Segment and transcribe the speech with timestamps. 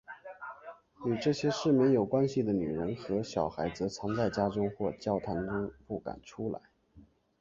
[1.05, 6.59] 与这些市民有关系的女人和小孩则藏在家中或教堂中不敢出来。